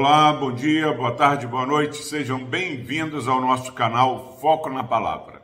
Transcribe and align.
Olá, 0.00 0.32
bom 0.32 0.52
dia, 0.52 0.92
boa 0.92 1.10
tarde, 1.10 1.44
boa 1.44 1.66
noite, 1.66 1.96
sejam 1.96 2.44
bem-vindos 2.44 3.26
ao 3.26 3.40
nosso 3.40 3.72
canal 3.72 4.38
Foco 4.40 4.70
na 4.70 4.84
Palavra. 4.84 5.42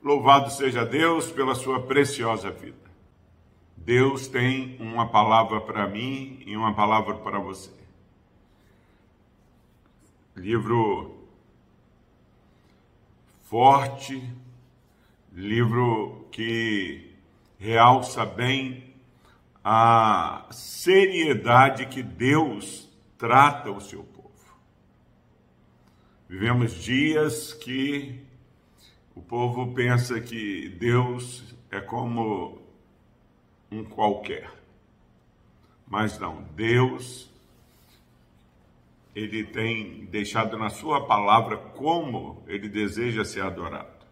Louvado 0.00 0.52
seja 0.52 0.86
Deus 0.86 1.32
pela 1.32 1.52
sua 1.56 1.82
preciosa 1.82 2.48
vida. 2.48 2.88
Deus 3.76 4.28
tem 4.28 4.76
uma 4.78 5.08
palavra 5.08 5.60
para 5.60 5.88
mim 5.88 6.40
e 6.46 6.56
uma 6.56 6.72
palavra 6.74 7.14
para 7.16 7.40
você. 7.40 7.72
Livro 10.36 11.16
forte, 13.50 14.22
livro 15.32 16.28
que 16.30 17.16
realça 17.58 18.24
bem 18.24 18.94
a 19.64 20.46
seriedade 20.52 21.86
que 21.86 22.00
Deus 22.00 22.87
trata 23.18 23.70
o 23.70 23.80
seu 23.80 24.04
povo. 24.04 24.28
Vivemos 26.28 26.72
dias 26.74 27.52
que 27.52 28.24
o 29.14 29.20
povo 29.20 29.74
pensa 29.74 30.20
que 30.20 30.68
Deus 30.68 31.54
é 31.70 31.80
como 31.80 32.62
um 33.70 33.84
qualquer. 33.84 34.48
Mas 35.86 36.18
não, 36.18 36.42
Deus 36.54 37.28
ele 39.14 39.42
tem 39.42 40.04
deixado 40.04 40.56
na 40.56 40.70
sua 40.70 41.04
palavra 41.04 41.56
como 41.56 42.44
ele 42.46 42.68
deseja 42.68 43.24
ser 43.24 43.42
adorado. 43.42 44.06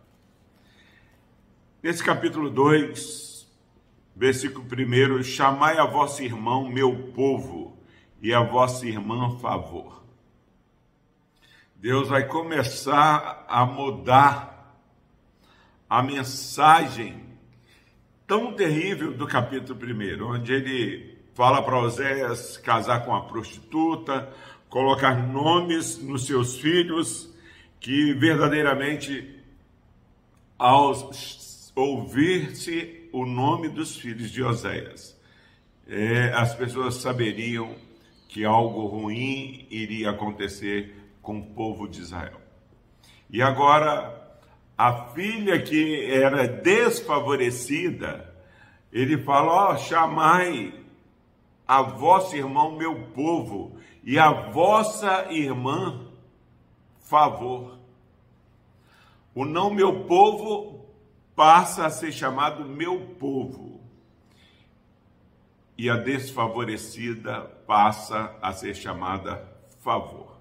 Nesse 1.80 2.02
capítulo 2.02 2.50
2, 2.50 3.46
versículo 4.16 4.66
1, 4.66 5.22
chamai 5.22 5.78
a 5.78 5.84
vosso 5.84 6.24
irmão 6.24 6.68
meu 6.68 7.12
povo 7.12 7.75
e 8.26 8.34
a 8.34 8.40
vossa 8.40 8.84
irmã 8.84 9.38
favor. 9.38 10.02
Deus 11.76 12.08
vai 12.08 12.26
começar 12.26 13.46
a 13.48 13.64
mudar 13.64 14.82
a 15.88 16.02
mensagem 16.02 17.22
tão 18.26 18.52
terrível 18.52 19.16
do 19.16 19.28
capítulo 19.28 19.78
1, 19.80 20.26
onde 20.26 20.52
ele 20.52 21.16
fala 21.34 21.62
para 21.62 21.78
Oséias 21.78 22.56
casar 22.56 23.04
com 23.04 23.14
a 23.14 23.26
prostituta, 23.26 24.28
colocar 24.68 25.24
nomes 25.24 26.02
nos 26.02 26.26
seus 26.26 26.58
filhos, 26.58 27.32
que 27.78 28.12
verdadeiramente, 28.12 29.40
ao 30.58 31.12
ouvir-se 31.76 33.08
o 33.12 33.24
nome 33.24 33.68
dos 33.68 33.96
filhos 33.96 34.32
de 34.32 34.42
Oséias, 34.42 35.16
é, 35.86 36.32
as 36.34 36.56
pessoas 36.56 36.96
saberiam 36.96 37.85
que 38.28 38.44
algo 38.44 38.86
ruim 38.86 39.66
iria 39.70 40.10
acontecer 40.10 40.94
com 41.22 41.38
o 41.38 41.46
povo 41.46 41.88
de 41.88 42.00
Israel. 42.00 42.40
E 43.30 43.42
agora, 43.42 44.38
a 44.76 45.08
filha 45.12 45.60
que 45.60 46.04
era 46.10 46.46
desfavorecida, 46.46 48.34
ele 48.92 49.18
fala: 49.18 49.72
oh, 49.72 49.78
chamai 49.78 50.74
a 51.66 51.82
vosso 51.82 52.36
irmão, 52.36 52.76
meu 52.76 52.94
povo, 53.14 53.76
e 54.04 54.18
a 54.18 54.30
vossa 54.50 55.32
irmã, 55.32 56.06
favor. 57.00 57.78
O 59.34 59.44
não 59.44 59.70
meu 59.70 60.04
povo 60.04 60.86
passa 61.34 61.86
a 61.86 61.90
ser 61.90 62.12
chamado 62.12 62.64
meu 62.64 63.00
povo 63.18 63.75
e 65.78 65.90
a 65.90 65.96
desfavorecida 65.96 67.40
passa 67.66 68.34
a 68.40 68.52
ser 68.52 68.74
chamada 68.74 69.42
favor. 69.82 70.36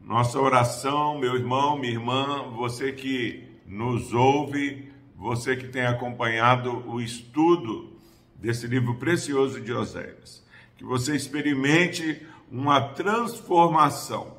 Nossa 0.00 0.40
oração, 0.40 1.18
meu 1.18 1.34
irmão, 1.36 1.78
minha 1.78 1.92
irmã, 1.92 2.50
você 2.56 2.92
que 2.92 3.46
nos 3.66 4.14
ouve, 4.14 4.90
você 5.14 5.54
que 5.54 5.68
tem 5.68 5.84
acompanhado 5.84 6.88
o 6.88 7.00
estudo 7.00 7.98
desse 8.34 8.66
livro 8.66 8.94
precioso 8.94 9.60
de 9.60 9.72
Oséias, 9.72 10.42
que 10.76 10.84
você 10.84 11.14
experimente 11.14 12.26
uma 12.50 12.80
transformação, 12.80 14.38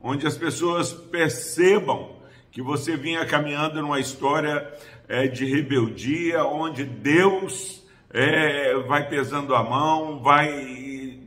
onde 0.00 0.26
as 0.26 0.36
pessoas 0.36 0.92
percebam 0.92 2.18
que 2.50 2.60
você 2.60 2.96
vinha 2.96 3.24
caminhando 3.24 3.80
numa 3.80 4.00
história 4.00 4.70
é, 5.08 5.26
de 5.26 5.46
rebeldia, 5.46 6.44
onde 6.44 6.84
Deus 6.84 7.87
é, 8.10 8.74
vai 8.80 9.08
pesando 9.08 9.54
a 9.54 9.62
mão, 9.62 10.20
vai 10.22 11.20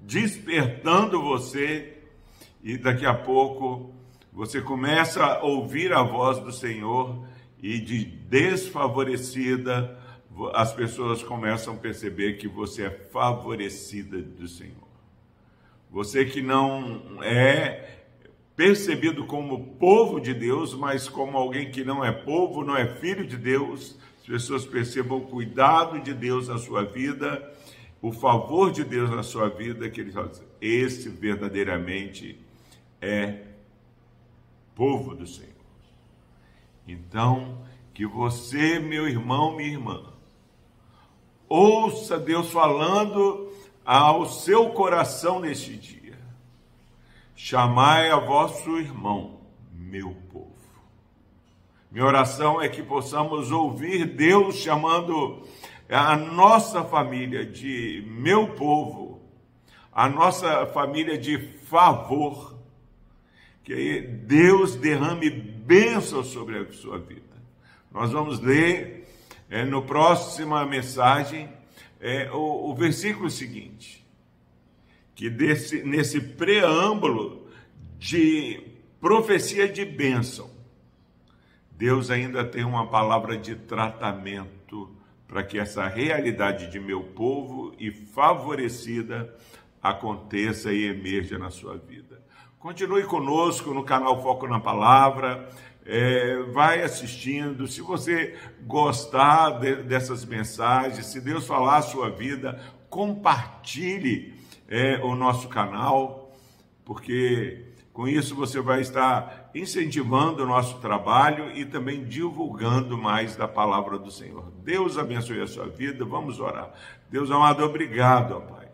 despertando 0.00 1.20
você, 1.20 1.96
e 2.62 2.76
daqui 2.76 3.06
a 3.06 3.14
pouco 3.14 3.92
você 4.32 4.60
começa 4.60 5.24
a 5.24 5.42
ouvir 5.42 5.92
a 5.92 6.02
voz 6.02 6.38
do 6.38 6.52
Senhor 6.52 7.26
e 7.62 7.78
de 7.78 8.04
desfavorecida, 8.04 9.98
as 10.54 10.72
pessoas 10.72 11.22
começam 11.22 11.74
a 11.74 11.76
perceber 11.76 12.34
que 12.34 12.48
você 12.48 12.84
é 12.84 12.90
favorecida 12.90 14.20
do 14.22 14.48
Senhor. 14.48 14.88
Você 15.90 16.24
que 16.24 16.40
não 16.40 17.22
é 17.22 18.04
percebido 18.56 19.26
como 19.26 19.74
povo 19.74 20.20
de 20.20 20.32
Deus, 20.32 20.74
mas 20.74 21.08
como 21.08 21.36
alguém 21.36 21.70
que 21.70 21.84
não 21.84 22.04
é 22.04 22.10
povo, 22.10 22.64
não 22.64 22.76
é 22.76 22.86
filho 22.86 23.26
de 23.26 23.36
Deus, 23.36 23.98
as 24.22 24.26
pessoas 24.26 24.64
percebam 24.64 25.18
o 25.18 25.26
cuidado 25.26 26.00
de 26.00 26.14
Deus 26.14 26.46
na 26.46 26.56
sua 26.56 26.84
vida, 26.84 27.52
o 28.00 28.12
favor 28.12 28.70
de 28.70 28.84
Deus 28.84 29.10
na 29.10 29.24
sua 29.24 29.48
vida, 29.48 29.90
que 29.90 30.00
eles 30.00 30.14
falam, 30.14 30.30
esse 30.60 31.08
verdadeiramente 31.08 32.38
é 33.00 33.42
povo 34.76 35.16
do 35.16 35.26
Senhor. 35.26 35.50
Então, 36.86 37.66
que 37.92 38.06
você, 38.06 38.78
meu 38.78 39.08
irmão, 39.08 39.56
minha 39.56 39.70
irmã, 39.70 40.12
ouça 41.48 42.16
Deus 42.16 42.48
falando 42.52 43.52
ao 43.84 44.26
seu 44.26 44.70
coração 44.70 45.40
neste 45.40 45.76
dia. 45.76 46.18
Chamai 47.34 48.08
a 48.08 48.18
vosso 48.18 48.78
irmão, 48.78 49.40
meu 49.72 50.14
povo. 50.32 50.41
Minha 51.92 52.06
oração 52.06 52.58
é 52.58 52.70
que 52.70 52.82
possamos 52.82 53.52
ouvir 53.52 54.06
Deus 54.06 54.56
chamando 54.56 55.46
a 55.90 56.16
nossa 56.16 56.82
família 56.82 57.44
de 57.44 58.02
meu 58.06 58.48
povo, 58.54 59.20
a 59.92 60.08
nossa 60.08 60.64
família 60.68 61.18
de 61.18 61.36
favor, 61.66 62.58
que 63.62 64.00
Deus 64.00 64.74
derrame 64.74 65.28
bênção 65.28 66.24
sobre 66.24 66.60
a 66.60 66.72
sua 66.72 66.98
vida. 66.98 67.20
Nós 67.92 68.10
vamos 68.10 68.40
ler 68.40 69.06
é, 69.50 69.62
no 69.62 69.82
próxima 69.82 70.64
mensagem 70.64 71.46
é, 72.00 72.30
o, 72.32 72.70
o 72.70 72.74
versículo 72.74 73.28
seguinte, 73.28 74.02
que 75.14 75.28
desse, 75.28 75.82
nesse 75.82 76.22
preâmbulo 76.22 77.48
de 77.98 78.62
profecia 78.98 79.68
de 79.68 79.84
bênção, 79.84 80.51
Deus 81.82 82.12
ainda 82.12 82.44
tem 82.44 82.62
uma 82.62 82.86
palavra 82.86 83.36
de 83.36 83.56
tratamento 83.56 84.88
para 85.26 85.42
que 85.42 85.58
essa 85.58 85.88
realidade 85.88 86.70
de 86.70 86.78
meu 86.78 87.02
povo 87.02 87.74
e 87.76 87.90
favorecida 87.90 89.36
aconteça 89.82 90.72
e 90.72 90.84
emerja 90.84 91.40
na 91.40 91.50
sua 91.50 91.76
vida. 91.76 92.22
Continue 92.60 93.02
conosco 93.02 93.74
no 93.74 93.82
canal 93.82 94.22
Foco 94.22 94.46
na 94.46 94.60
Palavra. 94.60 95.50
É, 95.84 96.44
vai 96.52 96.82
assistindo. 96.82 97.66
Se 97.66 97.80
você 97.80 98.38
gostar 98.60 99.58
de, 99.58 99.82
dessas 99.82 100.24
mensagens, 100.24 101.06
se 101.06 101.20
Deus 101.20 101.48
falar 101.48 101.78
a 101.78 101.82
sua 101.82 102.10
vida, 102.10 102.60
compartilhe 102.88 104.34
é, 104.68 105.00
o 105.02 105.16
nosso 105.16 105.48
canal, 105.48 106.32
porque 106.84 107.72
com 107.92 108.08
isso, 108.08 108.34
você 108.34 108.58
vai 108.58 108.80
estar 108.80 109.41
incentivando 109.54 110.42
o 110.42 110.46
nosso 110.46 110.78
trabalho 110.78 111.50
e 111.56 111.64
também 111.64 112.04
divulgando 112.04 112.96
mais 112.96 113.36
da 113.36 113.46
palavra 113.46 113.98
do 113.98 114.10
Senhor. 114.10 114.50
Deus 114.64 114.96
abençoe 114.96 115.40
a 115.40 115.46
sua 115.46 115.66
vida. 115.66 116.04
Vamos 116.04 116.40
orar. 116.40 116.72
Deus 117.10 117.30
amado, 117.30 117.62
obrigado, 117.62 118.36
ó 118.36 118.40
Pai, 118.40 118.68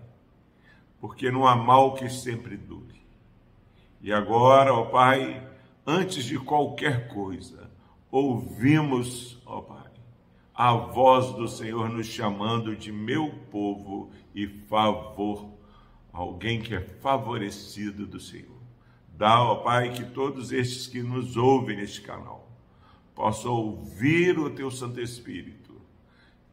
porque 1.00 1.30
não 1.30 1.46
há 1.46 1.56
mal 1.56 1.94
que 1.94 2.08
sempre 2.08 2.56
dure. 2.56 3.02
E 4.00 4.12
agora, 4.12 4.72
ó 4.72 4.84
Pai, 4.84 5.44
antes 5.84 6.25
de 6.25 6.38
qualquer 6.38 7.08
coisa, 7.08 7.69
ouvimos, 8.10 9.42
ó 9.44 9.60
Pai, 9.60 9.90
a 10.54 10.72
voz 10.72 11.32
do 11.32 11.48
Senhor 11.48 11.88
nos 11.88 12.06
chamando 12.06 12.76
de 12.76 12.92
meu 12.92 13.31
povo 13.50 14.10
e 14.34 14.46
favor, 14.46 15.50
alguém 16.12 16.60
que 16.60 16.74
é 16.74 16.81
favorecido 16.81 18.06
do 18.06 18.20
Senhor. 18.20 18.57
Dá, 19.19 19.43
ó 19.43 19.56
Pai, 19.56 19.93
que 19.93 20.05
todos 20.05 20.53
estes 20.53 20.87
que 20.87 21.03
nos 21.03 21.37
ouvem 21.37 21.76
neste 21.76 22.00
canal 22.00 22.49
possam 23.15 23.53
ouvir 23.53 24.38
o 24.38 24.49
Teu 24.49 24.70
Santo 24.70 25.00
Espírito, 25.00 25.75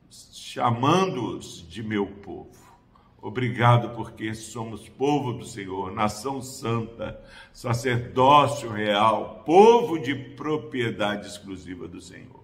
chamando-os 0.10 1.64
de 1.70 1.84
meu 1.84 2.08
povo, 2.08 2.66
Obrigado 3.26 3.96
porque 3.96 4.36
somos 4.36 4.88
povo 4.88 5.34
do 5.34 5.44
Senhor, 5.44 5.92
nação 5.92 6.44
santa, 6.44 7.20
sacerdócio 7.52 8.72
real, 8.72 9.42
povo 9.44 9.98
de 9.98 10.14
propriedade 10.14 11.26
exclusiva 11.26 11.88
do 11.88 12.00
Senhor. 12.00 12.44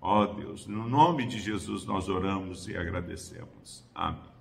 Ó 0.00 0.22
oh 0.22 0.26
Deus, 0.28 0.68
no 0.68 0.88
nome 0.88 1.26
de 1.26 1.40
Jesus 1.40 1.84
nós 1.84 2.08
oramos 2.08 2.68
e 2.68 2.76
agradecemos. 2.76 3.84
Amém. 3.92 4.31